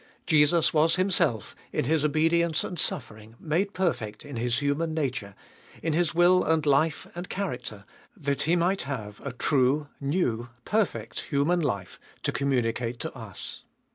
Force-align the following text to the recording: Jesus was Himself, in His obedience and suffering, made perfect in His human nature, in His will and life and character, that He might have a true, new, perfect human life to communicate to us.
Jesus 0.25 0.73
was 0.73 0.95
Himself, 0.95 1.55
in 1.71 1.85
His 1.85 2.03
obedience 2.03 2.63
and 2.63 2.79
suffering, 2.79 3.35
made 3.39 3.75
perfect 3.75 4.25
in 4.25 4.35
His 4.35 4.57
human 4.57 4.95
nature, 4.95 5.35
in 5.83 5.93
His 5.93 6.15
will 6.15 6.43
and 6.43 6.65
life 6.65 7.05
and 7.13 7.29
character, 7.29 7.85
that 8.17 8.41
He 8.41 8.55
might 8.55 8.81
have 8.81 9.21
a 9.23 9.31
true, 9.31 9.89
new, 9.99 10.49
perfect 10.65 11.25
human 11.29 11.59
life 11.59 11.99
to 12.23 12.31
communicate 12.31 12.99
to 13.01 13.13
us. 13.15 13.61